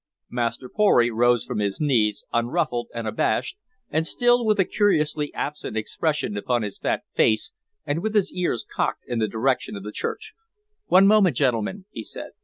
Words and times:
Master 0.31 0.67
Pory 0.67 1.11
rose 1.11 1.45
from 1.45 1.59
his 1.59 1.79
knees, 1.79 2.25
unruffled 2.33 2.87
and 2.91 3.05
unabashed, 3.05 3.55
and 3.91 4.07
still 4.07 4.43
with 4.43 4.59
a 4.59 4.65
curiously 4.65 5.31
absent 5.35 5.77
expression 5.77 6.35
upon 6.35 6.63
his 6.63 6.79
fat 6.79 7.03
face 7.13 7.51
and 7.85 8.01
with 8.01 8.15
his 8.15 8.33
ears 8.33 8.65
cocked 8.67 9.05
in 9.07 9.19
the 9.19 9.27
direction 9.27 9.75
of 9.75 9.83
the 9.83 9.91
church. 9.91 10.33
"One 10.87 11.05
moment, 11.05 11.35
gentlemen," 11.35 11.85
he 11.91 12.01
said. 12.03 12.31